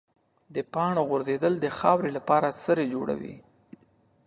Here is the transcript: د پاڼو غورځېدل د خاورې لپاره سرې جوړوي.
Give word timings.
د 0.55 0.57
پاڼو 0.73 1.01
غورځېدل 1.09 1.53
د 1.59 1.65
خاورې 1.77 2.09
لپاره 2.17 2.55
سرې 2.63 2.85
جوړوي. 2.93 3.35